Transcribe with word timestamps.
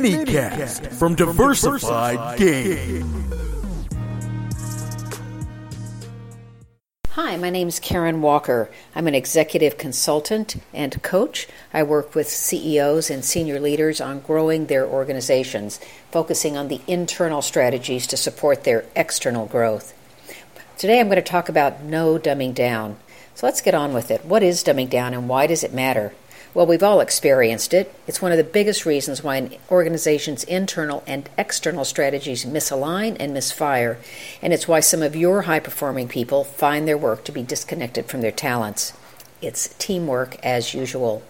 mini 0.00 0.24
cast 0.24 0.86
from 0.86 1.14
Diversified 1.14 2.38
Game. 2.38 3.26
Hi, 7.10 7.36
my 7.36 7.50
name 7.50 7.68
is 7.68 7.80
Karen 7.80 8.22
Walker. 8.22 8.70
I'm 8.94 9.06
an 9.06 9.14
executive 9.14 9.76
consultant 9.76 10.56
and 10.72 11.02
coach. 11.02 11.48
I 11.74 11.82
work 11.82 12.14
with 12.14 12.28
CEOs 12.30 13.10
and 13.10 13.24
senior 13.24 13.60
leaders 13.60 14.00
on 14.00 14.20
growing 14.20 14.66
their 14.66 14.86
organizations, 14.86 15.80
focusing 16.10 16.56
on 16.56 16.68
the 16.68 16.80
internal 16.86 17.42
strategies 17.42 18.06
to 18.06 18.16
support 18.16 18.64
their 18.64 18.86
external 18.96 19.46
growth. 19.46 19.92
Today 20.78 20.98
I'm 20.98 21.08
going 21.08 21.16
to 21.16 21.22
talk 21.22 21.50
about 21.50 21.82
no 21.82 22.18
dumbing 22.18 22.54
down. 22.54 22.96
So 23.34 23.46
let's 23.46 23.60
get 23.60 23.74
on 23.74 23.92
with 23.92 24.10
it. 24.10 24.24
What 24.24 24.42
is 24.42 24.64
dumbing 24.64 24.88
down 24.88 25.12
and 25.12 25.28
why 25.28 25.46
does 25.46 25.62
it 25.62 25.74
matter? 25.74 26.14
Well, 26.52 26.66
we've 26.66 26.82
all 26.82 26.98
experienced 27.00 27.72
it. 27.72 27.94
It's 28.08 28.20
one 28.20 28.32
of 28.32 28.38
the 28.38 28.42
biggest 28.42 28.84
reasons 28.84 29.22
why 29.22 29.36
an 29.36 29.54
organization's 29.70 30.42
internal 30.42 31.04
and 31.06 31.30
external 31.38 31.84
strategies 31.84 32.44
misalign 32.44 33.16
and 33.20 33.32
misfire, 33.32 33.98
and 34.42 34.52
it's 34.52 34.66
why 34.66 34.80
some 34.80 35.00
of 35.00 35.14
your 35.14 35.42
high 35.42 35.60
performing 35.60 36.08
people 36.08 36.42
find 36.42 36.88
their 36.88 36.98
work 36.98 37.22
to 37.24 37.32
be 37.32 37.44
disconnected 37.44 38.06
from 38.06 38.20
their 38.20 38.32
talents. 38.32 38.94
It's 39.40 39.76
teamwork 39.78 40.44
as 40.44 40.74
usual. 40.74 41.22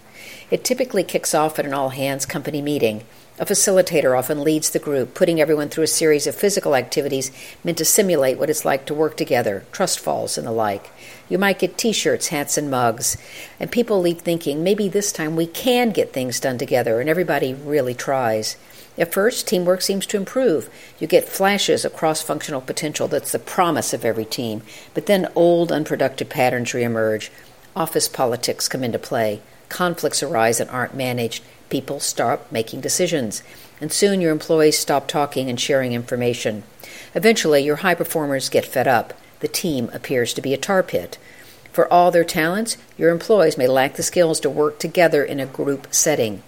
It 0.51 0.65
typically 0.65 1.05
kicks 1.05 1.35
off 1.35 1.59
at 1.59 1.67
an 1.67 1.75
all 1.75 1.91
hands 1.91 2.27
company 2.27 2.63
meeting. 2.63 3.05
A 3.41 3.47
facilitator 3.47 4.19
often 4.19 4.45
leads 4.45 4.69
the 4.69 4.79
group, 4.79 5.15
putting 5.15 5.41
everyone 5.41 5.71
through 5.71 5.85
a 5.85 5.87
series 5.87 6.27
of 6.27 6.35
physical 6.35 6.75
activities 6.75 7.33
meant 7.65 7.79
to 7.79 7.87
simulate 7.87 8.39
what 8.39 8.51
it's 8.51 8.67
like 8.67 8.85
to 8.85 8.93
work 8.93 9.17
together, 9.17 9.65
trust 9.73 9.99
falls, 9.99 10.37
and 10.37 10.47
the 10.47 10.53
like. 10.53 10.91
You 11.29 11.39
might 11.39 11.59
get 11.59 11.79
t 11.79 11.93
shirts, 11.93 12.29
hats, 12.29 12.59
and 12.59 12.71
mugs, 12.71 13.17
and 13.59 13.73
people 13.73 13.99
leave 13.99 14.21
thinking 14.21 14.63
maybe 14.63 14.89
this 14.89 15.11
time 15.11 15.37
we 15.37 15.47
can 15.47 15.89
get 15.89 16.13
things 16.13 16.39
done 16.39 16.59
together, 16.59 17.01
and 17.01 17.09
everybody 17.09 17.55
really 17.55 17.95
tries. 17.95 18.57
At 18.99 19.15
first, 19.15 19.49
teamwork 19.49 19.81
seems 19.81 20.05
to 20.07 20.19
improve. 20.19 20.69
You 20.99 21.07
get 21.07 21.27
flashes 21.27 21.87
of 21.87 21.95
cross 21.95 22.21
functional 22.21 22.61
potential 22.61 23.09
that's 23.09 23.33
the 23.33 23.39
promise 23.39 23.95
of 23.95 24.05
every 24.05 24.27
team, 24.27 24.61
but 24.93 25.07
then 25.07 25.33
old, 25.35 25.73
unproductive 25.73 26.29
patterns 26.29 26.73
reemerge. 26.73 27.31
Office 27.75 28.09
politics 28.09 28.69
come 28.69 28.85
into 28.85 28.99
play. 28.99 29.41
Conflicts 29.71 30.23
arise 30.23 30.61
and 30.61 30.69
aren't 30.69 30.95
managed 30.95 31.43
People 31.71 32.01
stop 32.01 32.51
making 32.51 32.81
decisions, 32.81 33.45
and 33.81 33.93
soon 33.93 34.21
your 34.21 34.33
employees 34.33 34.77
stop 34.77 35.07
talking 35.07 35.49
and 35.49 35.59
sharing 35.59 35.93
information. 35.93 36.65
Eventually, 37.15 37.63
your 37.63 37.77
high 37.77 37.95
performers 37.95 38.49
get 38.49 38.67
fed 38.67 38.89
up. 38.89 39.15
The 39.39 39.47
team 39.47 39.89
appears 39.93 40.35
to 40.35 40.43
be 40.43 40.53
a 40.53 40.59
tar 40.59 40.83
pit. 40.83 41.17
For 41.73 41.91
all 41.91 42.11
their 42.11 42.25
talents, 42.25 42.77
your 42.99 43.11
employees 43.11 43.57
may 43.57 43.69
lack 43.69 43.95
the 43.95 44.03
skills 44.03 44.41
to 44.41 44.51
work 44.51 44.81
together 44.81 45.23
in 45.23 45.39
a 45.39 45.47
group 45.47 45.95
setting. 45.95 46.43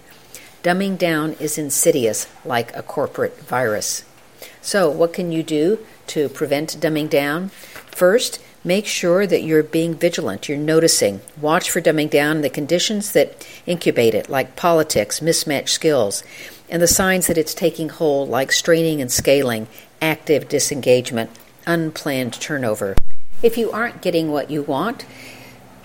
Dumbing 0.61 0.97
down 0.97 1.33
is 1.39 1.57
insidious, 1.57 2.27
like 2.43 2.75
a 2.75 2.83
corporate 2.83 3.39
virus. 3.39 4.03
So, 4.61 4.89
what 4.89 5.13
can 5.13 5.31
you 5.31 5.41
do 5.41 5.79
to 6.07 6.27
prevent 6.27 6.81
dumbing 6.81 7.09
down? 7.09 7.47
First, 7.87 8.41
make 8.63 8.85
sure 8.85 9.27
that 9.27 9.43
you're 9.43 9.63
being 9.63 9.95
vigilant, 9.95 10.47
you're 10.47 10.57
noticing. 10.57 11.21
Watch 11.39 11.69
for 11.69 11.81
dumbing 11.81 12.09
down 12.09 12.41
the 12.41 12.49
conditions 12.49 13.11
that 13.11 13.45
incubate 13.65 14.13
it, 14.13 14.29
like 14.29 14.55
politics, 14.55 15.21
mismatched 15.21 15.69
skills, 15.69 16.23
and 16.69 16.81
the 16.81 16.87
signs 16.87 17.27
that 17.27 17.37
it's 17.37 17.53
taking 17.53 17.89
hold, 17.89 18.29
like 18.29 18.51
straining 18.51 19.01
and 19.01 19.11
scaling, 19.11 19.67
active 20.01 20.47
disengagement, 20.47 21.29
unplanned 21.65 22.33
turnover. 22.33 22.95
If 23.41 23.57
you 23.57 23.71
aren't 23.71 24.01
getting 24.01 24.31
what 24.31 24.49
you 24.49 24.63
want, 24.63 25.05